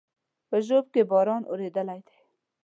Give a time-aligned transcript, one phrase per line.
[0.49, 2.17] په ژوب کې باران اورېدلى دی